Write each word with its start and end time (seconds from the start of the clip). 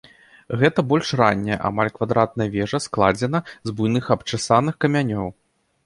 Гэта 0.61 0.79
больш 0.93 1.11
ранняя, 1.21 1.59
амаль 1.69 1.93
квадратная 1.99 2.49
вежа 2.57 2.79
складзена 2.87 3.45
з 3.71 3.79
буйных 3.79 4.13
абчасаных 4.21 4.75
камянёў. 4.85 5.27